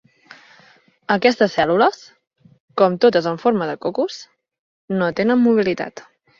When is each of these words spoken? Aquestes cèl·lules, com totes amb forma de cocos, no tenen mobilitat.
Aquestes 1.15 1.57
cèl·lules, 1.57 1.99
com 2.83 2.97
totes 3.05 3.29
amb 3.35 3.45
forma 3.45 3.69
de 3.73 3.79
cocos, 3.87 4.19
no 4.99 5.15
tenen 5.23 5.45
mobilitat. 5.47 6.07